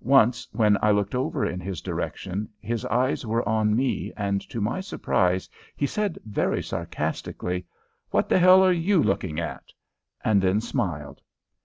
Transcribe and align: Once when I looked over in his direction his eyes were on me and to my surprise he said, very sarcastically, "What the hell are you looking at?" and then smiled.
Once 0.00 0.44
when 0.50 0.76
I 0.82 0.90
looked 0.90 1.14
over 1.14 1.46
in 1.46 1.60
his 1.60 1.80
direction 1.80 2.48
his 2.60 2.84
eyes 2.86 3.24
were 3.24 3.48
on 3.48 3.76
me 3.76 4.12
and 4.16 4.40
to 4.50 4.60
my 4.60 4.80
surprise 4.80 5.48
he 5.76 5.86
said, 5.86 6.18
very 6.24 6.64
sarcastically, 6.64 7.64
"What 8.10 8.28
the 8.28 8.40
hell 8.40 8.64
are 8.64 8.72
you 8.72 9.00
looking 9.00 9.38
at?" 9.38 9.66
and 10.24 10.42
then 10.42 10.60
smiled. 10.60 11.20